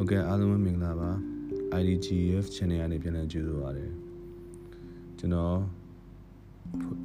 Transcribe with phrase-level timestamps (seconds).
[0.00, 1.10] ဟုတ်ကဲ့အားလုံးပဲမင်္ဂလာပါ
[1.80, 3.86] IDGF channel ကနေပြန်လည်ကြိုဆိုပါရစေ
[5.18, 5.56] ကျွန်တော်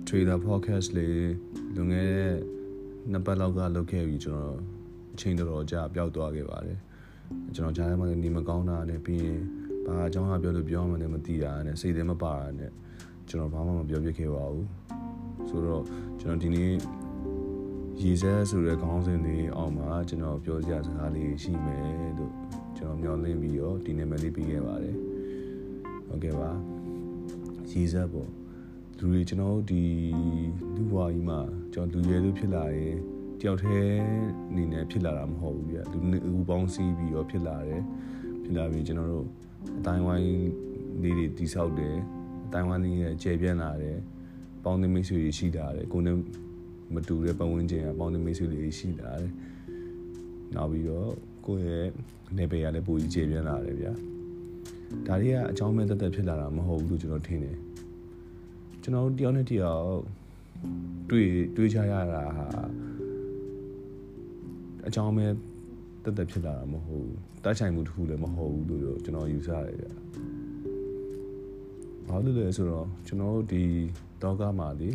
[0.07, 1.31] trader podcast လေး
[1.75, 2.33] လွန်ခဲ့တဲ့
[3.11, 4.57] နှစ်ပတ်လောက်ကလုပ်ခဲ့ပြီးကျွန်တော်
[5.13, 6.79] အချိန်တော်တော်ကြာပျောက်သွားခဲ့ပါတယ်
[7.55, 9.39] ကျွန်တော်ကြားထဲမှာနေမကောင်းတာနဲ့ပြီးရင်
[9.85, 12.71] ဘာအကြောင်းအပြောလို့ပြောမှလည်းမသိတာနဲ့စိတ်ထဲမပါတာနဲ့
[13.29, 14.67] ကျွန်တော်ဘာမှမပြောပြခဲ့ပါဘူး
[15.49, 15.83] ဆိုတော့
[16.21, 16.71] ကျွန်တော်ဒီနေ့
[18.01, 22.33] ရေစဲဆိုတဲ့ခေါင်းစဉ်လေးအောက်မှာကျွန်တော်ပြောစရာစကားလေးရှိမယ်လို့
[22.83, 24.95] ကျွန်တော်မျှော်လင့်ပြီးတော့ဒီနာမည်လေးပြီးခဲ့ပါတယ်
[26.07, 26.51] ဟုတ်ကဲ့ပါ
[27.69, 28.29] ရေစက်ပေါ့
[28.97, 29.83] လူတွေကျွန်တော်ဒီ
[30.75, 31.39] လူဘွားကြီးမှာ
[31.73, 32.95] ကျွန်တော်လူရဲလို့ဖြစ်လာရင်
[33.39, 33.97] တယောက်တည်း
[34.49, 35.99] အနေနဲ့ဖြစ်လာတာမဟုတ်ဘူးပြလူ
[36.37, 37.81] ဦးပေါင်းစည်းပြီးတော့ဖြစ်လာတယ်
[38.43, 39.25] ဖြစ်လာပြီးကျွန်တော်တို့
[39.77, 40.27] အတိုင်းဝိုင်း
[41.01, 41.95] လေးတွေတိဆောက်တယ်
[42.45, 43.97] အတိုင်းဝိုင်းလေးရဲ့ကျယ်ပြန့်လာတယ်
[44.63, 46.17] ပေါင်းသင်းမိတ်ဆွေတွေရှိလာတယ်ကိုယ်နဲ့
[46.93, 49.31] မတူတဲ့ပတ်ဝန်းကျင်ကပေါင်းသင်းမိတ်ဆွေတွေရှိလာတယ်
[50.55, 51.11] နောက်ပြီးတော့
[51.45, 51.87] ကိုယ့်ရဲ့
[52.37, 53.93] နေပယ်ရလည်းပိုကြီးကျယ်ပြန့်လာတယ်ဗျာ
[55.07, 57.57] ဒါတွေကအကြောင်းမဲ့တက်တက်ဖြစ်လာတာမဟုတ်ဘူးလို့ကျွန်တော်ထင်တယ်
[58.81, 59.99] ကျွန်တော်တို့တယောက်နဲ့တယောက်
[61.09, 62.47] တွေ့တွေ့ကြရတာဟာ
[64.87, 65.31] အကြောင်းမဲ့
[66.03, 69.91] တက်တက်ဖြစ်လာတာမဟုတ်ဘူးတိုက်ဆိုင်မှုတစ်ခုလည်းမဟုတ်ဘူးလို့ကျွန်တော်ယူဆရတယ်ဗျာ
[72.07, 73.63] ဘာလို့လဲဆိုတော့ကျွန်တော်တို့ဒီ
[74.21, 74.89] တော့ကမှာလေ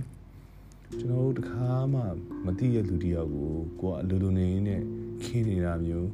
[0.98, 2.00] ကျွန်တော်တို့တခါမှ
[2.44, 4.76] မသိရလူတယောက်ကိုကိုကအလိုလိုနေနေ
[5.24, 6.08] ခင်းနေတာမျိုး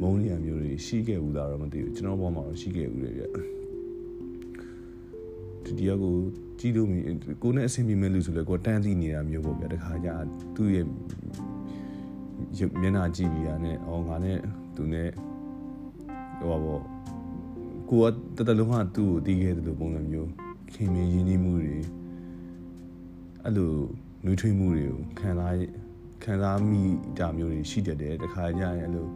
[0.00, 3.24] မုန်းနေရမျိုးတွေရှိခဲ့ဘူးလားတော့မသိဘူးကျွန်တော်ဘောမှာတော့ရှိခဲ့ဘူးလေဗျ
[5.64, 6.14] ဒီတရားကို
[6.58, 6.88] ကြည့်လို့
[7.42, 10.08] ကိုနဲ့အဆင်ပြေမဲ့လူဆိုလဲကိုတန်းသိနေတာမျိုးပေါ့ဗျာတခါကျ
[10.56, 10.86] သူ့ရဲ့
[12.80, 14.38] မျက်နှာကြည့်ပြီးတာနဲ့အော်ငါနဲ့
[14.76, 15.08] သူနဲ့
[16.38, 16.82] ဟိုပါပေါ့
[17.90, 18.00] ကို
[18.36, 20.30] ကတတလုံးကသူ့ကိုတီးခဲ့တယ်လို့ပုံစံမျိုး
[20.74, 21.76] ခင်မင်းရင်းနှီးမှုတွေ
[23.44, 23.72] အဲ့လို
[24.24, 25.54] နှွေးထွေးမှုတွေကိုခံစား
[26.24, 26.82] ခံစားမိ
[27.18, 29.06] တာမျိုးတွေရှိတတ်တယ်တခါကျရင်အဲ့လို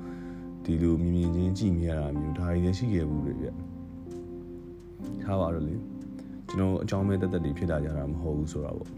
[0.64, 3.48] ဒီလိုမြင်မြင်ချင်းကြည့်မိရတာမျိုးဒါတွေလည်းရှိခဲ့ဘူးလေဗျ
[5.22, 5.74] ထားပါတော့လေ
[6.48, 8.90] ကျွန်တော်အကြောင်းမဲ့တက်တက်တွေဖြစ်လာကြတာမဟုတ်ဘူးဆိုတာပေါ့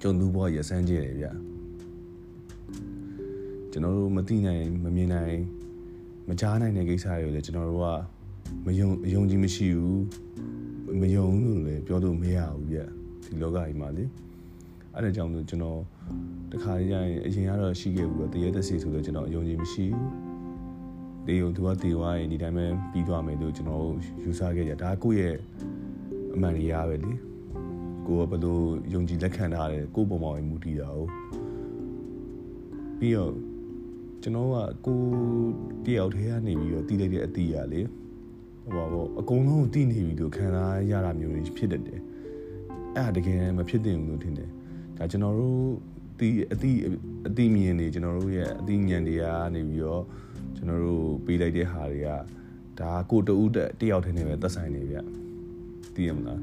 [0.00, 1.26] ကျုံသူ့ဘဝရဆန်းကျဲတယ်ဗျ
[3.72, 5.36] ကျွန်တော်တို့မသိနိုင်မမြင်နိုင်
[6.28, 7.86] မကြားနိုင်တဲ့ကိစ္စတွေကိုလည်းကျွန်တော်တို့က
[8.66, 10.02] မယုံအယုံကြည်မရှိဘူး
[11.00, 12.78] မယုံလို့လည်းပြောလို့မရဘူးဗျ
[13.24, 14.04] ဒီလောကကြီးမှာလေ
[14.94, 15.80] အဲ့ဒါကြောင့်လို့ကျွန်တော်
[16.52, 20.29] တခါကြရင်အရင်ကတော့ရှိခဲ့ဘူးတော့တရေသက်စီဆိုတော့ကျွန်တော်အယုံကြည်မရှိဘူး
[21.26, 23.86] တေယုံသူကတေဝါရင်ဒီတိုင်းပဲပြီးသွားမယ်လို့ကျွန်တော်
[24.22, 25.36] ယူဆခဲ့ကြဒါကိုယ့်ရဲ့
[26.34, 27.12] အမှန်တရားပဲလေ
[28.06, 28.58] ကိုကဘယ်လို
[28.92, 30.98] ယုံကြည်လက်ခံထားတယ်ကိုယ့်ပုံပေါ်မှာမူတည်တာ哦
[32.98, 33.32] ပြီးတော့
[34.22, 35.00] ကျွန်တော်ကကို
[35.84, 37.80] တယောက်တည်းကနေပြီးတော့တီးလိုက်တဲ့အတီးရလေ
[38.62, 42.00] ဟိုပါဘောအကုန်လုံးတီးနေပြီလို့ခံစားရတာမျိုးတွေဖြစ်တတ်တယ်
[42.96, 44.48] အဲ့ဒါတကယ်မဖြစ်သင့်ဘူးလို့ထင်တယ်
[44.96, 45.64] ဒါကျွန်တော်တို့
[46.18, 46.78] တီးအတီး
[47.26, 50.04] အတီးမြင်နေကျွန်တော်တို့ရဲ့အတီးဉာဏ်တွေကနေပြီးတော့
[50.56, 52.08] ကျွန်တော်တို့ပေးလိုက်တဲ့ဟာတွေက
[52.80, 54.96] ဒါကိုတူးတယောက်တည်းနေပဲသက်ဆိုင်နေဗျ
[55.94, 56.40] သိရမလား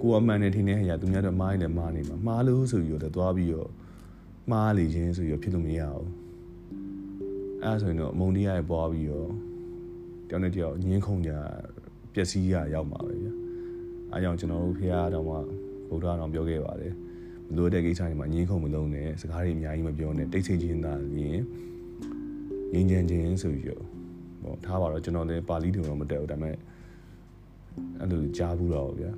[0.00, 3.70] ကိုအမှန်နဲ့ထင်တဲ့ဟာသူများတော့မားနေတယ်မားနေမှာမားလို့ဆိုပြီးတော့သွားပြီးတော့
[4.50, 6.08] မားလေခြင်းဆိုပြီးတော့ဖြစ်လို့မရဘူး
[7.64, 9.30] အဲဆိုရင်တော့အမုံတရားရဲ့ပွားပြီးတော့
[10.28, 11.32] တယောက်နဲ့တယောက်ညင်းခုန်ကြ
[12.14, 13.34] ပျက်စီးရရောက်မှာပဲဗျာ
[14.12, 15.38] အဲကြောင့်ကျွန်တော်တို့ဖះတော်မှာ
[15.88, 16.92] ဗုဒ္ဓတော်ပြောခဲ့ပါတယ်
[17.48, 21.40] မလို့တဲ့ကိစ္စတွေမှာညင်းခုန်မလုံးနဲ့စကားတွေအများကြီးမပြောနဲ့တိတ်ဆိတ်ခြင်းသာရင်
[22.72, 23.84] ငြိမ်းချမ်းခြင်းဆိုပြီးတော့
[24.42, 26.56] ဟောထားပါတော့ကျွန်တော်လည်းပါဠိတွေတော့မတက်ဘူးဒါပေမဲ့
[28.00, 29.12] အဲ့လိုကြားဘူးတော့ဗျာ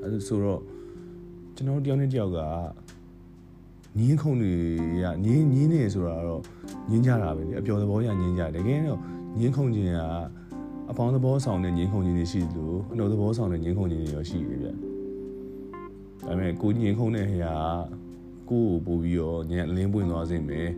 [0.00, 0.60] အဲ့လိုဆိုတော့
[1.56, 2.40] ကျွန်တော်တယောက်နဲ့တယောက်က
[3.98, 4.54] ညင်းခုန်တွေ
[5.02, 6.42] ကညင်းညင်းနေဆိုတာတော့
[6.90, 9.00] ညင်းကြတာပဲလေအပျော်သဘောရညင်းကြတယ်တကယ်တော့
[9.38, 10.00] ညင်းခုန်ခြင်းက
[10.90, 14.74] အပေါင်းသဘောဆောင်တဲ့ညင်းခုန်ခြင်းတွေရှိလို့အနှုတ်သဘောဆောင်တဲ့ညင်းခုန်ခြင်းတွေရောရှိတယ်ဗျဒါ
[16.26, 17.54] ပေမဲ့ကိုညင်းခုန်တဲ့ဟရာ
[18.50, 20.68] ကိုကိုပို့ပြီးတော့ညံအလင်းပွင့်သွားစေမယ်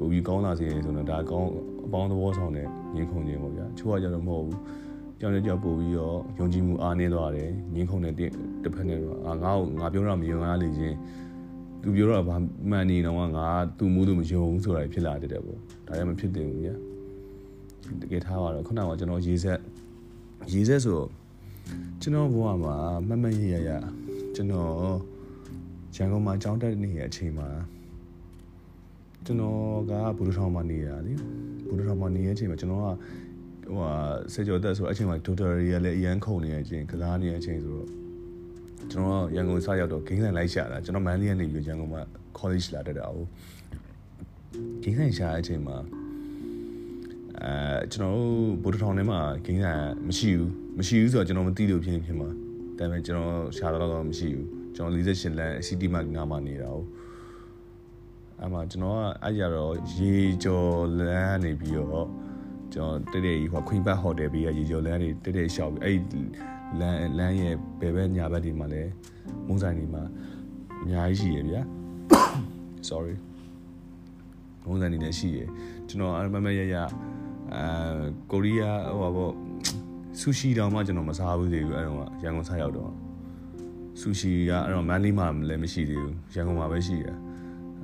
[0.00, 1.50] ပို့ပြီးကောင်းလာစေတယ်ဆိုတော့ဒါကောင်း
[1.86, 4.58] အပေါင်းသဘောဆောင်တဲ့ညင်းခုန်ခြင်းပေါ့ဗျာချိုးရကြတော့မဟုတ်ဘူး
[5.20, 8.14] ကြောင်တဲ့ကြောက်ပို့ပြီးတော့ယုံကြည်မှုအားနည်းသွားတယ်ညင်းခုန်တဲ့
[8.62, 10.96] တစ်ဖက်နဲ့တော့အာငါ့ကိုငါပြောတာမယုံရလေချင်း
[11.82, 12.36] သူပြောတော့ဗာ
[12.70, 13.46] မှန်နေတော့ငါ
[13.78, 16.74] သူ့မှုလို့မယုံဘူးဆိုတာဖြစ်လာတဲ့တဲ့ပေါ့ဒါလည်းမဖြစ်တင်ဘူးညာ
[18.00, 19.58] တကယ်ထားပါတော့ခုနကကျွန်တော်ရေးဆက်
[20.52, 21.00] ရေးဆက်ဆို
[22.00, 22.74] ကျွန်တော်ဘဝမှာ
[23.08, 23.70] မမရရရ
[24.34, 24.70] ကျွန်တော်
[25.96, 27.48] ရန်ကုန်မှာကျောင်းတက်နေတဲ့အချိန်မှာ
[29.26, 31.12] ကျွန်တော်ကဘူဒထောင်မှာနေရလေ
[31.68, 32.86] ဘူဒထောင်မှာနေတဲ့အချိန်မှာကျွန်တော်က
[33.66, 33.92] ဟိုဟာ
[34.32, 37.88] စေကျော်တက်ဆိုအချိန်မှာဒိုတာရီကလည်းအရန်ခုန်နေတဲ့အချိန်ကစားနေတဲ့အချိန်ဆိုတော့
[38.90, 42.02] ကျွန်တော်ရန်ကုန်စရောက်တော့ဂိမ်းဆိုင်လိုက်ရှာတာကျွန်တော်မန်လေးကနေပြီးရန်ကုန်မှာ
[42.38, 43.16] college လာတက်တာ哦
[44.82, 45.76] ဂိမ်းဆိုင်ရှာတဲ့အချိန်မှာ
[47.42, 48.32] အဲကျွန်တော်တို့
[48.62, 52.28] ဗိုလ်ထောင်ထဲမှာဂိမ်းဆိုင်မရှိဘူးမရှိဘူးဆိုတော့ကျွန်တော်မသိလို့ဖြစ်ဖြစ်မှာ
[52.78, 56.78] ဒါပေမဲ့ကျွန်တော်ရှာတော့တော့မရှိဘူးကျွန်တော်48လမ်း city mark နားမှာနေတာ哦
[58.40, 60.14] အဲ့မှာကျွန်တော်ကအဲ့ကြတော့ရေ
[60.44, 62.08] ကျော်လမ်းနေပြီးတော့
[62.74, 65.98] ကျွန်တော်တက်တဲ့ဟိုခွင်ဘတ်ဟိုတယ်ဘေးကရေကျော်လမ်းတွေတက်တဲ့ရှောက်ပြီးအဲ့
[66.80, 68.82] လမ်းလမ်းရဲ့ဘယ်ဘက်ညာဘက်တွေမှာလဲ
[69.46, 70.02] မုံဆိုင်တွေမှာ
[70.82, 71.62] အများကြီးရှိရဗျာ
[72.88, 73.14] sorry
[74.64, 75.40] မုံဆိုင်တွေလည်းရှိရ
[75.88, 76.76] ကျွန်တော်အမမရရ
[77.54, 78.00] အာ
[78.30, 79.32] ကိုရီးယားဟိုပါပေါ့
[80.20, 82.90] ဆူရှီတောင်မှကျွန်တော်မစားဘူးသေးဘူးအဲ့တော့ရန်ကုန်စားရောက်တော့
[84.00, 87.16] ဆူရှီကအဲ့တော့မန်လေးမှာလည်းမရှိသေးဘူးရန်ကုန်မှာပဲရှိတယ်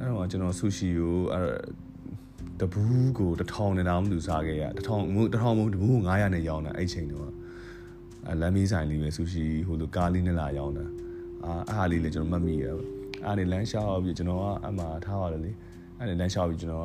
[0.00, 1.50] အဲ့တော့ကျွန်တော်ဆူရှီကိုအဲ့
[2.60, 5.02] တဘူးကိုတထောင်နဲ့တောင်မလူစားခဲ့ရတထောင်
[5.34, 7.28] တထောင်မဟုတ်တဘူး900နဲ့ရောင်းတာအဲ့ချိန်တော့
[8.31, 10.87] အလမ်းမီးဆိုင်လေးပဲဆူရှီဟိုလိုကားလေးနဲ့လာရောင်းတာ
[11.44, 12.64] အာအားလေးလည်းကျွန်တော်မှတ်မိရ
[13.26, 15.50] အားလေးလမ်းလျှောက်ပြီးကျွန်တော်ကအမှထားရတယ်လေ
[15.99, 16.84] အဲ့ဒီလမ်းလျှောက်ပြီးကျွန်တော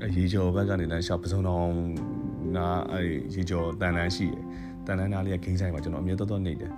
[0.00, 1.66] ကရေကျော်ဘက်ကနေလမ်းလျှောက်ပစုံတော်
[2.56, 4.44] နာအဲ့ရေကျော်တန်လန်းရှိတယ်
[4.86, 6.72] တန်လန်းနာလေးကဂိမ်းဆိုင်မှာကျွန်တော်အမြဲတော်တော်နေတယ်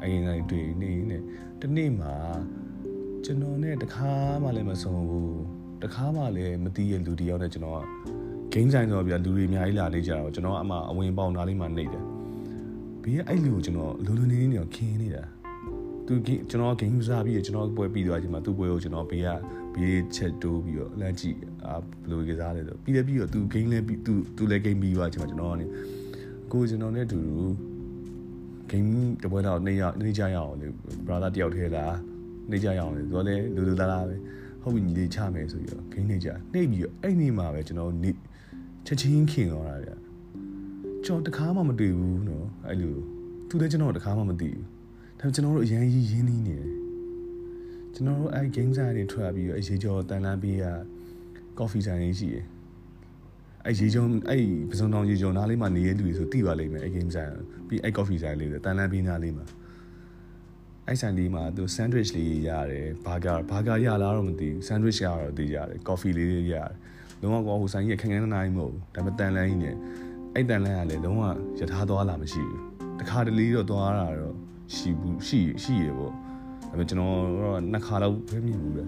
[0.00, 1.18] အဲ့ဒီဆိုင်တွေ့နေနေ
[1.60, 2.12] တနေ့မှာ
[3.26, 4.12] ကျွန်တော်နဲ့တခါ
[4.42, 5.38] မှလည်းမဆုံးဘူး
[5.82, 7.80] တခါမှလည်းမသိရလူတယောက်နဲ့ကျွန်တော်က
[8.52, 12.04] ဂိမ်းဆိုင်ဆိုတော့ပြလူတွေအများကြီးလာနေကြတော့ကျွန်တော်ကအမှအဝင်ပေါင်သားလေးမှနေတယ်
[13.02, 15.22] ဘေးကအဲ့လူကိုကျွန်တော်လူလူနေနေနေခင်းနေတာ
[16.06, 16.14] သူ
[16.50, 19.28] ကျွန်တော်ဂိမ်းစားပြီးကျွန်တော်ပွဲပြီးသွားချိန်မှာသူ့ပွဲကိုကျွန်တော်ဘေးက
[19.74, 25.66] ဘေးချက်တိုးပြီးတော့လမ်းကြည့်အာဘယ်လိုကစားလဲဆိုပြီးလည်းပြီးတော့သူဂိမ်းလဲပြီးသူသူလည်းဂိမ်းပြီးသွားချိန်မှာကျွန်တော်ကနေ
[26.52, 27.36] ကိုကျွန်တော်နဲ့အတူတူ
[28.70, 28.90] ဂိမ်း
[29.22, 30.66] တပွဲတော့နေရနေကြရအောင်လေ
[31.06, 32.13] brother တယောက်ထဲလား
[32.50, 34.16] နေကြရအောင်လေသူကလည်းလူလူသားသားပဲ
[34.62, 38.10] ဟုတ်ပြီညီလေးချမယ်ဆိုပြီးတော့ဂိမ်းနေကြနှိပ်ပြီးတော့အဲ့ဒီမှာပဲကျွန်တော်နေ
[38.86, 39.90] ချက်ချင်းခင်သွားတာဗျ
[41.04, 42.94] ကျွန်တော်တခါမှမတွေ့ဘူးနော်အဲ့လို
[43.48, 44.64] သူလည်းကျွန်တော်တခါမှမသိဘူး
[45.20, 46.72] ဒါကျွန်တော်တို့အရန်ကြီးရင်းနှီးနေတယ်
[47.94, 50.66] ကျွန်တော်တို့အဲ့ game ဆိုင်တွေထွက်ပြီးတော့အရေးကျော်တန်လန်းပေးက
[51.58, 52.44] coffee ဆိုင်လေးရှိတယ်
[53.66, 57.30] အဲ့ရေချုံအဲ့ပစုံတောင်ရေချုံနားလေးမှာနေရတဲ့လူတွေဆိုတိပါလိမ့်မယ်အဲ့ game ဆိုင်
[57.68, 59.46] ပြီးအဲ့ coffee ဆိုင်လေးတန်လန်းပေးနားလေးမှာ
[60.88, 66.70] အဲ့ဆိုင်လေးမှာသူ sandwich လေးရတယ်ဘာဂါဘာဂါရလားတော့မသိဘူး sandwich ရတော့သိရတယ် coffee လေးလေးရတယ်
[67.20, 69.76] လုံးဝကောဟိုဆိုင်ကြီးခက်ခဲနိုင်မဟုတ်ဘူးဒါပေမဲ့တန်လန်းကြီးနဲ့
[70.34, 71.22] အဲ့တန်လန်းကလည်းလုံးဝ
[71.58, 72.60] ရထားသွားလာမရှိဘူး
[73.00, 74.34] တခါတလေတော့သွားတာတော့
[74.74, 77.12] ရှိဘူးရှိရှိရပေါ့ဒါပေမဲ့ကျွန်တော်
[77.44, 78.84] တော့နှစ်ခါလောက်ပဲမြင်ဘူးလေ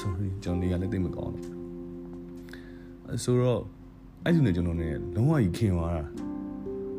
[0.00, 3.60] sorry ကျွန်တော်နေရာလည်းသိမကောင်းတော့ဆိုတော့
[4.24, 6.04] အဲ့ဒီနဲ့ကျွန်တော်ねလုံးဝကြီးခင်သွားတာ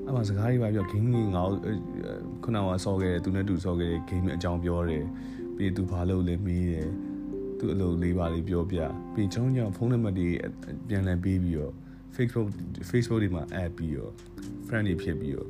[0.09, 1.43] အဲ့မှာစကားတွေပါပြော game ကြီးငါ
[2.43, 5.05] ခုနကဆော့ခဲ့တယ်သူနဲ့တူဆော့ခဲ့တယ် game အကြောင်းပြောတယ်
[5.55, 6.89] ပြီးသူဘာလုပ်လဲမေးတယ်
[7.59, 8.77] သူအလုပ်လေးပါလေးပြောပြ
[9.13, 10.27] ပြီးကျွန်တော်ညဖုန်းနံပါတ်တွေ
[10.87, 11.73] ပြန်လည်ပေးပြီးတော့
[12.15, 12.47] Facebook
[12.89, 14.11] Facebook တွေမှာ add ပြီးတော့
[14.67, 15.47] friend တွေဖြစ်ပြီးတော့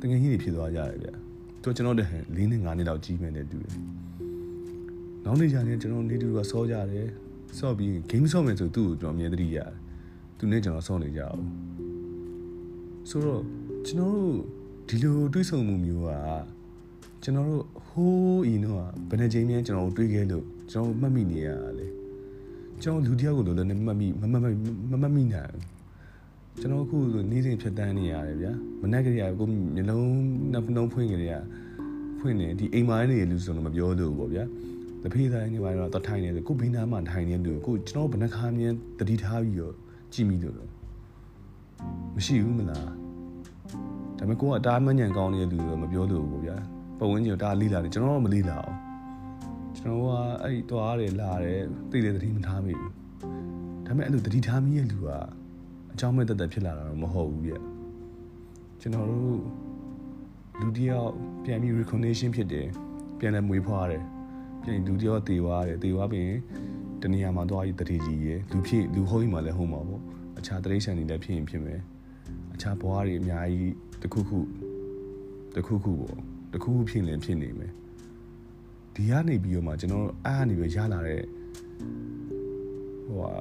[0.00, 1.08] တကယ်ကြီးတွေဖြစ်သွားကြတယ်ဗျ
[1.62, 3.76] သူကျွန်တော်တည်း၄နှစ်၅နှစ်လောက်ကြီးမယ်နဲ့တူတယ်
[5.24, 7.08] နောက်နေ့ကျရင်ကျွန်တော်နေတူကစောကြတယ်
[7.58, 9.72] စော့ပြီး game ဆော့မယ်ဆိုသူ့ကိုကျွန်တော်အမြဲတမ်းရတယ်
[10.38, 11.40] သူနဲ့ကျွန်တော်ဆော့နေကြအောင်
[13.10, 13.42] ဆိုတော့
[13.86, 14.36] ကျွန်တော်တို့
[14.88, 16.10] ဒီလိုတွေးဆုံမှုမျိုးက
[17.22, 21.86] ကျွန်တော်တို့ဟိုးအင်းတော့ဘယ်နှချိန်မှကျွန်တော်တို့တွေးခဲ့လို့ကျွန်တော်မှတ်မိနေရတာလေ
[22.82, 24.50] ကျွန်တော်လူတယောက်ကိုလည်းမမှတ်မိမမှတ်မိ
[24.92, 25.54] မမှတ်မိနိုင်
[26.60, 26.98] ကျွန်တော်အခု
[27.30, 28.52] နေ့စဉ်ဖြတ်တန်းနေရတယ်ဗျာ
[28.82, 30.06] မနေ့ကတည်းကကိုမျိုးလုံး
[30.52, 31.32] နှစ်နှုံးဖွင့်ကြရ
[32.20, 34.44] ဖွင့်နေဒီအိမ်မိုင်းနေလူဆိုတော့မပြောလို့ပေါ့ဗျာ
[35.02, 39.74] တဖေးဆိုင်နေပါတော့တထိုင်နေတယ်ကိုဘေးနားမှာထိုင်နေတယ်ကိုကျွန်တော်ဘယ်နှခါမြင်တတိထားပြီးတော့
[40.12, 40.73] ကြည့်မိလို့
[42.16, 42.92] မရှိဘူးမလားဒါ
[44.18, 46.56] ပေမဲ့ကိုကအတားမညံကောင်းနေတဲ့လူတော့မပြောလို့ပေါ့ဗျာ
[46.98, 48.76] ပတ်ဝန်းကျင်တားလေးလာတယ်ကျွန်တော်တော့မလေးလာအောင်
[49.76, 50.10] ကျွန်တော်က
[50.42, 51.60] အဲ့ဒီတွားတယ်လာတယ်
[51.90, 52.92] သိတယ်တတိမထားမိဘူး
[53.86, 55.08] ဒါပေမဲ့အဲ့လိုတတိထားမိရဲ့လူက
[55.92, 57.54] အကြောင်းမဲ့တက်တက်ဖြစ်လာတာတော့မဟုတ်ဘူးဗျ
[58.80, 59.40] ကျွန်တော်တို့
[60.60, 61.10] လူတယောက်
[61.44, 62.68] ပြန်ပြီး recognition ဖြစ်တယ်
[63.18, 64.04] ပြန်လဲမွေးဖွားတယ်
[64.62, 66.32] ပြန်လူတယောက်တေသွားတယ်တေသွားပြီး
[67.02, 70.02] တနေရာမှာသွားပြီးတတိကြီးရယ်လူဖြစ်လူဟုတ်ရင်မှလည်းဟုတ်မှာပေါ့
[70.44, 71.80] အခြားတရိษံတွေလည်းဖြစ်ရင်ဖြစ်မယ်
[72.54, 74.38] အခြားဘဝတွေအများကြီးတစ်ခုခု
[75.54, 76.18] တစ်ခုခုပေါ့
[76.52, 77.72] တစ်ခုခုဖြစ်ရင်ဖြစ်နေမယ်
[78.94, 81.22] ဒီကနေပြီးတော့မှကျွန်တော်အားကနေပြီးရလာတဲ့
[83.06, 83.32] ဟိုဟာ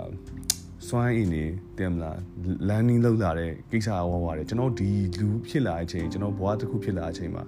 [0.87, 1.43] စွမ်းအင်နေ
[1.77, 2.19] တင်မလား
[2.67, 7.43] လန်နင်းလောက်လာတဲ့ကိစ္စအဝဝတယ်ကျွန်တော်ဒီလူဖြစ်လာတဲ့အချိန်ကျွန်တော်ဘဝတစ်ခုဖြစ်လာတဲ့အချိန်မှာ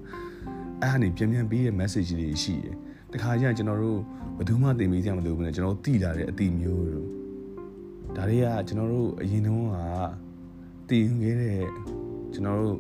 [0.84, 2.76] အားကနေပြန်ပြန်ပေးတဲ့ message တွေရှိတယ်
[3.14, 4.00] တခါကျရင်ကျွန်တော်တို့
[4.38, 7.25] ဘယ်သူမှသင်ပေးကြမလို့ဘူးねကျွန်တော်သိလာတဲ့အတိမျိုးတို့
[8.16, 9.78] ဒါတွေကကျွန်တော်တို့အရင်တုန်းက
[10.90, 11.60] တည်ခဲ့တဲ့
[12.34, 12.78] ကျွန်တော်တို့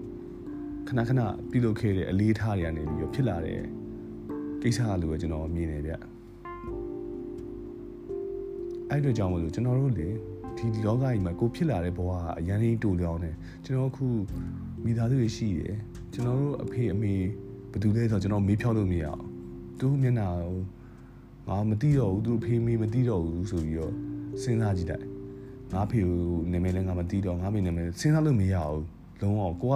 [0.88, 3.60] ခဏခဏပြုလုပ်ခဲ့တဲ့အလေးထားတွေကနေပြီးတော့ဖြစ်လာတဲ့
[4.62, 5.92] ကိစ္စလို့ပဲကျွန်တော်မြင်နေဗျ
[8.90, 10.10] အဲ့တို့ကြောင့်မလို့ကျွန်တော်တို့လေ
[10.58, 14.06] ဒီလောကကြီးမှာကိုဖြစ်လာတဲ့ဘဝကအရန်ကြီးတူလောင်းတယ်ကျွန်တော်အခု
[14.84, 15.76] မိသားစုတွေရှိတယ်
[16.14, 17.14] ကျွန်တော်တို့အဖေအမေ
[17.72, 19.24] ဘယ်သူလဲဆိုတော့ကျွန်တော်မေးဖြောက်လို့မရအောင်
[19.80, 20.58] သူမျက်နှာကို
[21.48, 23.94] ငါမသိတော့ဘူးသူဖေးမေးမသိတော့ဘူးဆိုပြီးတော့
[24.42, 25.15] စဉ်းစားကြည့်တယ်
[25.74, 26.20] ငါဖေကို
[26.52, 28.84] နာမည်လည်းငါမသိတော့ငါမေနာမည်စဉ်းစားလို့မရဘူး
[29.22, 29.76] လုံးဝကိုက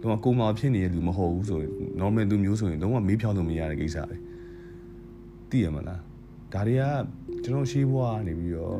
[0.00, 4.16] လုံးဝကိုမာဖြစ်နေတဲ့လူမဟုတ်ဘူးဆိုရင် normal လူမျိုးဆိုရင်လုံးဝမေးဖြောက်လို့မရတဲ့ကိစ္စပဲ
[5.50, 6.00] သိရမလား
[6.52, 6.82] ဒါတွေက
[7.42, 8.76] ကျွန်တော်ရှေးဘွားကနေပြီးတော့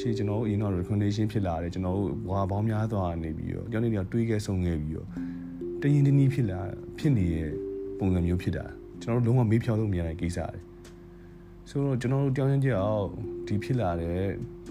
[0.00, 5.08] ရှေ့ကျွန်တော်တို့အရင်တော့ recommendation ဖြစ်လာတယ်ကျွန်တော်တို့ဘွာပေါင်းများသွားနေပြီးတော့ကြောင်းနေတော့တွေးခဲ့ဆုံးခဲ့ပြီးတော့
[5.82, 6.60] တရင်တနည်းဖြစ်လာ
[6.98, 7.50] ဖြစ်နေတဲ့
[7.98, 8.64] ပုံစံမျိုးဖြစ်တာ
[9.02, 10.60] ကျွန်တော်တို့လုံးဝမေးဖြောင်းလို့မရတဲ့ကိစ္စတွေ
[11.70, 13.04] ဆိုတော့ကျွန်တော်တို့ကြောင်းချင်းကြောက်
[13.46, 14.20] ဒီဖြစ်လာတဲ့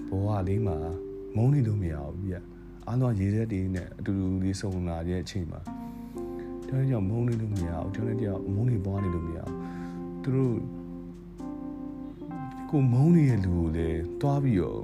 [0.10, 0.78] ဘဝလေးမှာ
[1.36, 2.36] မုန်းနေလို့မရဘူးပြ
[2.88, 5.60] အားလုံးရေသက်တွေနဲ့အတူတူလေးစုံလာတဲ့အချိန်မှာ
[6.68, 9.56] ကြောင်းချင်းကြောက်မုန်းနေလို့မရဘူးကြောင်းချင်းကြောက်မုန်းနေပွားနေလို့မရဘူး
[10.24, 10.56] သူတို့
[12.70, 14.82] ကိုမုန်းနေတဲ့လူကိုလည်းတွားပြီးတော့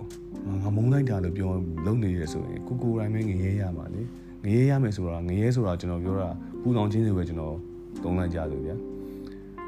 [0.64, 1.52] ငါမုန်းလိုက်တာလို့ပြော
[1.86, 4.02] လုံးနေရဆိုရင်ကိုကိုတိုင်းပဲငရဲရမှာလေ
[4.44, 6.30] ငရဲရမယ်ဆိုတာငရဲဆိုတာကျွန်တော်ပြောတာ
[6.62, 7.56] ပူတောင်ချင်းတွေပဲကျွန်တော်
[8.04, 8.76] သုံးလိုက်ကြလို့ဗျာ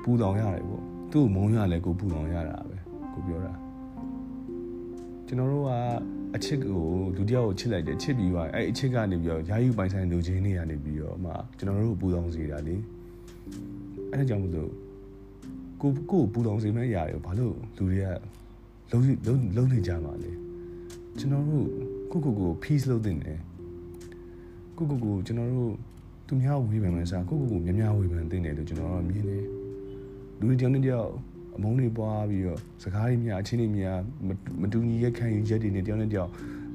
[0.04, 2.76] ပူတောင်ရတယ်ပေါ့သူ့မုန်းရလဲကိုပူတောင်ရတာပဲ
[3.14, 3.54] ကိုပြောတာ
[5.28, 5.72] ကျွန်တော်တို့က
[6.36, 6.84] အချစ်ကို
[7.18, 12.76] ဒုတိယကိုချစ်လိုက်တယ်ချစ်ပြီးသွားအဲ့အချစ်ကနေပြီးတော့ယာယူပိုင်ဆိုင်လူချင်းတွေကနေပြီးတော့မှကျွန်တော်တို့ပူတောင်စေတာလေ
[14.12, 14.72] အဲ့ဒါကြောင့်မို့လို့
[15.82, 18.06] ကိုကိုပူတောင်စေမဲ့ຢာတွေဘာလို့လူတွေက
[18.92, 20.32] လုံးလုံးလုံးနေကြမှာလဲ
[21.20, 21.66] ကျွန်တော်တို့
[22.12, 23.40] ကိုကိုကို peace လုပ်တင်တယ်
[24.78, 25.74] ကိုကိုကိုကျွန်တော်တို့
[26.28, 29.44] သူများဝေးပန်မှစားကိုကိုကိုများများဝေးပန်တင်တယ်လို့ကျွန်တော်တို့မြင်တယ်
[30.40, 31.10] လူတွေကြောင့်တယောက်
[31.60, 34.00] အမုန်းတွေပွားပြီးတော့စကားတွေများအချင်းတွေများ
[34.62, 36.30] မတူညီရဲ့ခံယူချက်တွေနဲ့တယောက်နဲ့တယောက်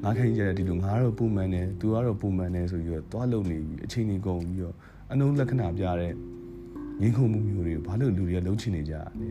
[0.05, 4.75] ငါခံယူချက်တွေဒီလိုငါတော့ပုံမှန်တယ်သူကတော့ပုံမှန်တယ်ဆိုပြီးတော့သွားလုံနေပြီးအချင်းတွေကုန်ပြီးတော့
[5.13, 6.13] အနုလက္ခဏာပြတဲ့
[7.01, 9.29] ငင်းခုန်မှုမျိုးတွေဘာလို့လူတွေကလုံးချင်နေကြလဲ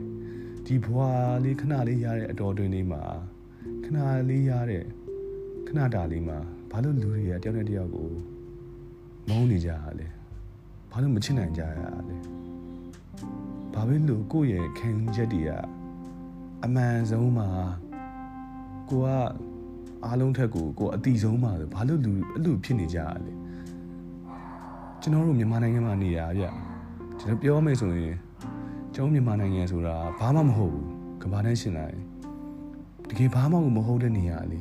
[0.65, 1.09] ဒီဘွာ
[1.43, 3.01] လေးခဏလေးရတဲ့အတော်တွင်လေးမှာ
[3.83, 3.97] ခဏ
[4.29, 4.83] လေးရတဲ့
[5.67, 6.37] ခဏတာလေးမှာ
[6.71, 8.09] ဘာလို့လူတွေကတယောက်နဲ့တယောက်ကို
[9.27, 10.07] မုန်းနေကြရလဲ
[10.91, 12.15] ဘာလို့မချစ်နိုင်ကြရလဲ
[13.73, 15.51] ဘာဖြစ်လို့ကိုယ့်ရဲ့ခံချက်တွေက
[16.65, 17.49] အမှန်ဆုံးမှာ
[18.89, 19.07] ကိုက
[20.05, 23.33] အားလုံးထက်ကိုကိုအတိဆုံးမှာဆိုဘာလို့လူအဲ့လိုဖြစ်နေကြရလဲ
[25.01, 26.43] ကျွန်တော်တို့မြန်မာနိုင်ငံမှာနေရဗျ
[27.19, 28.15] ကျွန်တော်ပြောမယ်ဆိုရင်
[28.93, 30.87] ကျွန်တော်မြန်မာနိုင်ငံဆိုတာဘာမှမဟုတ်ဘူး
[31.21, 31.97] ကဘာနဲ့ရှင်လိုက်
[33.09, 34.59] တကယ်ဘာမှမဟုတ်တဲ့နေရာလေ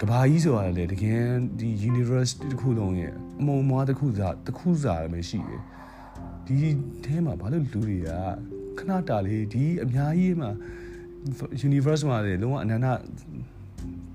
[0.00, 1.20] ကဘာကြီးဆိုတာလေတကယ်
[1.58, 5.62] ဒီ university တစ်ခုလုံးရဲ့အမုံမွားတစ်ခုစားတစ်ခုစားလည်းရှိတယ်
[6.46, 6.58] ဒီ
[7.04, 8.08] ထဲမှာဘာလို့လူတွေက
[8.78, 10.50] ခဏတာလေးဒီအများကြီးမှာ
[11.68, 12.86] universe မှာလေလုံးဝအနန္တ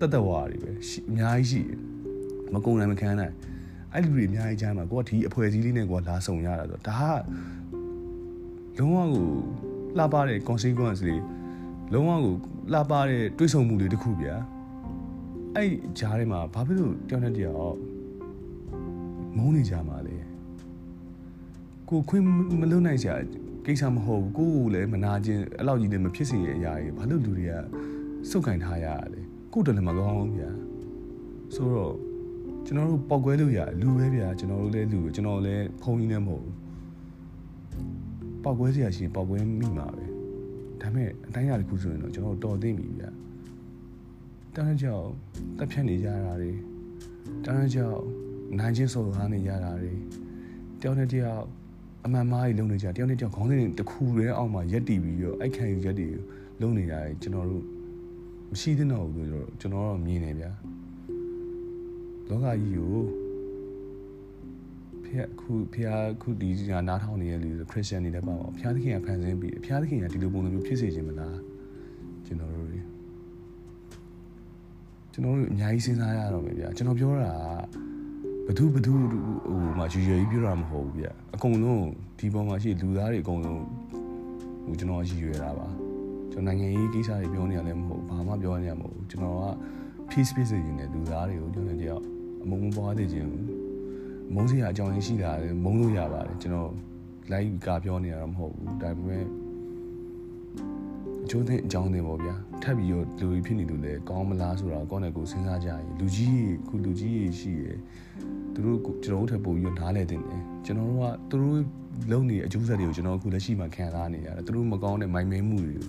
[0.01, 0.71] တတဝါတွေပဲ
[1.09, 1.77] အများကြီးရှိတယ်
[2.53, 3.33] မကုံနိုင်မခံနိုင်
[3.93, 7.01] အဲ့လူတွေအများကြီးကြားမှာကိုကဒီအဖွဲစည်းလေးနဲ့ကိုကလာဆုံရတာဆိုဒါ
[8.75, 9.27] ကလုံးဝကို
[9.97, 11.15] လှပတဲ့ consequence တွေ
[11.93, 12.35] လုံးဝကို
[12.73, 14.35] လှပတဲ့တွေးဆုံမှုတွေတခုဗျာ
[15.55, 17.75] အဲ့ဂျားထဲမှာဘာဖြစ်လို့တယောက်နဲ့တယောက်
[19.37, 20.08] မုန်းနေကြမှာလဲ
[21.89, 22.23] ကိုခွင့်
[22.61, 23.09] မလုပ်နိုင်ကြ
[23.65, 27.53] ကိစ္စမဟုတ်ဘူးကိုကိုလည်းမနာခြင်းအဲ့လောက်ကြီးလည်းမဖြစ်စေရအရာကြီးဘာလို့လူတွေက
[28.29, 29.21] စုပ်ကင်ထားရရလဲ
[29.53, 30.49] ကိုတလည်းမကောင်းဘူးဗျာ
[31.55, 31.93] ဆိုတော့
[32.65, 36.55] ကျွန်တော်တို့ပောက်ကွဲလို့ရလူပဲဗျာကျွန်တော်တို့လည်းလူကျွန်တော်လည်းဖုံးကြီးလည်းမဟုတ်ဘူး
[38.43, 40.05] ပောက်ကွဲစရာရှိရင်ပောက်ကွဲမိမှာပဲ
[40.81, 43.09] ဒါပေမဲ့အတိုင်းအတာတစ်ခုဆိုရင်တော့ကျွန်တော်တော်သိပြီဗျာ
[44.55, 45.05] တန်းကြောင်
[45.57, 46.51] တက်ဖြတ်နေကြတာတွေ
[47.45, 47.99] တန်းကြောင်
[48.59, 49.93] နိုင်ချင်းစော်ကားနေကြတာတွေ
[50.81, 51.45] တယောက်နဲ့တယောက်
[52.05, 56.13] အမှန်မှားကြီးလုံနေကြတယောက်နဲ့တယောက်ခေါင်းစဉ်တစ်ခုတည်းအောက်မှာရက်တည်ပြီးတော့အိုက်ခံယူရက်တည်
[56.61, 57.63] လုံနေရတယ်ကျွန်တော်တို့
[58.51, 60.51] မရှိသင့်တော့ဘူးလို့ကျွန်တော်တော့မြင်နေဗျာ
[62.29, 62.95] လောကကြီးကို
[65.03, 65.89] ဖះခုဖះ
[66.21, 71.37] ခုဒီကနားထောင်နေတဲ့လူဆိုခရစ်ယာန်တွေလည်းပါပါဖះသခင်ကဖန်ဆင်းပြီးဖះသခင်ကဒီလိုပုံစံမျိုးဖြစ်စေခြင်းမလား
[72.25, 72.79] ကျွန်တော်တို့တွေ
[75.13, 77.33] ကျွန်တော်တို့အများကြီးစဉ်းစားရတော့မယ်ဗျာကျွန်တော်ပြောတာ
[78.51, 81.85] ဘသူဘသူဟိုမှာရွရွကြီးပြောတာမဟုတ်ဘူးဗျာအကုန်လုံး
[82.19, 83.63] ဒီပေါ်မှာရှိလူသားတွေအကုန်လုံး
[84.65, 85.67] ဟိုကျွန်တော်ရည်ရွယ်တာပါ
[86.31, 89.45] ကျွန်တော်နိုင်ငံရေးကိစ္စတွေပြောနေရလည်းမဟုတ်ဘာမှပြောနေရမဟုတ်ကျွန်တော်က
[90.09, 92.03] peace ဖြစ်စေခြင်းနဲ့လူသားတွေကိုကျွန်တော်တယောက်
[92.43, 93.29] အမုံမပွားသေးခြင်း
[94.33, 96.69] မုန်းစရာအကြောင်းရင်းရှိတာလေမုန်းလို့ရပါတယ်ကျွန်တော်
[97.31, 99.29] live ကပြောနေရတာမဟုတ်ဘူးဒါပေမဲ့အ
[101.29, 102.33] ကျိုးတဲ့အကြောင်းတွေပေါ့ဗျာ
[102.63, 107.77] ထပ်ပြီးတော့လူကြီးဖြစ်နေလို့လေကောင်းမလားဆိုတာကောင်းတယ်ကိုစဉ်းစားကြရင်လူကြီးခုလူကြီးရှိရယ်
[108.53, 111.59] သူတို့ကျွန်တော်တို့ထပ်ပို့ပြီးတော့နားလဲတင်တယ်ကျွန်တော်တို့ကသူတို့
[112.11, 115.87] လုံနေအကျိုးဆက်တွေကိုကျွန်တော်အခုလက်ရှိမှာခံစားနေရတယ်သူတို့မကောင်းတဲ့မိုင်မဲမှုတွေကို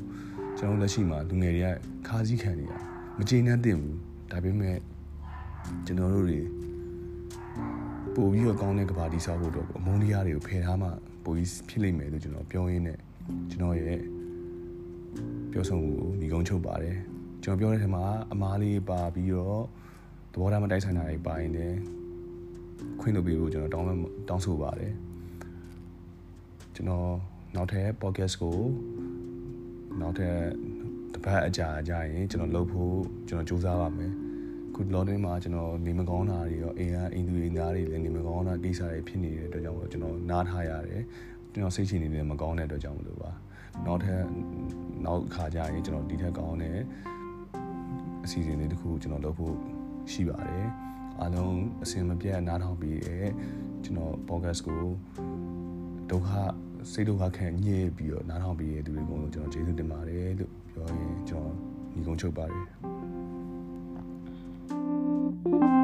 [0.59, 1.69] ကျွန်တော်လက်ရှိမှာလူငယ်တွေက
[2.09, 2.73] ခါးစည်းခံနေရ
[3.19, 3.97] မကျေနပ်တင်ဘူး
[4.31, 4.77] ဒါပေမဲ့
[5.87, 6.41] ကျွန်တော်တို့တွေ
[8.15, 10.89] ပို့ပြီးတော့ကောင်းတဲ့ကဘာတီဆောက်ဖို့တော့အမုန်းတရားတွေကိုဖယ်ထားမှ
[11.25, 12.99] ပိုပြီးဖြစ်လိမ့်မယ်လို့ကျွန်တော်ပြောရင်းနဲ့
[13.51, 14.01] ကျွန်တော်ရဲ့
[15.53, 16.97] ပြောဆုံးမှုကိုညီကုန်းချုပ်ပါတယ်
[17.43, 19.63] ကျွန်တော်ပြောတဲ့ထဲမှာအမားလေးပါပြီးတော့
[20.33, 21.79] သဘောထားမတိုက်ဆိုင်တာတွေပါရင်လည်း
[23.01, 23.87] ခွင့်လုပ်ပေးဖို့ကျွန်တော်တောင်း
[24.29, 24.93] တောင်းဆိုပါတယ်
[26.75, 27.11] ကျွန်တော်
[27.55, 28.59] နောက်ထပ် podcast ကို
[30.01, 30.37] နောက်ထပ်
[31.13, 32.97] တစ်ပတ်အကြာကြာရင်ကျွန်တော်လုပ်ဖို့
[33.29, 34.13] ကျွန်တော်စူးစမ်းပါမယ်
[34.75, 41.03] ခုလောတွင်းမှာကျွန်တော်နေမကောင်းတာတွေရောအိမ်ကအိမ်သူအိမ်သားတွေလည်းနေမကောင်းတာကိစ္စတွေဖြစ်နေတဲ့အတွက်ကြောင့်ကျွန်တော်နားထားရတယ်
[41.53, 43.31] ကျွန်တော်စိတ်ချနေနေမကောင်းတဲ့အတွက်ကြောင့်မလို့ပါ
[43.87, 44.23] နောက်ထပ်
[45.05, 46.79] နောက်ခါကျရင်ကျွန်တော်ဒီထက်ကောင်းတဲ့
[48.25, 49.55] အစီအစဉ်လေးတစ်ခုကျွန်တော်လုပ်ဖို့
[50.13, 50.67] ရှိပါတယ်
[51.21, 53.27] အားလုံးအစင်မပြတ်နားထောင်ပြီးတဲ့
[53.85, 54.85] ကျွန်တော် podcast ကို
[56.11, 56.31] ဒုက္ခ
[56.93, 61.55] စိတ်ဒုက္ခခံညစ်ပြီးတော့နားထောင်ပြီးတဲ့သူတွေကိုကျွန်တော်ကျေးဇူးတင်ပါတယ်လို့ပြောရင်ကျွန်တော်
[61.95, 65.80] ညီကုန်းချုပ်ပါတယ်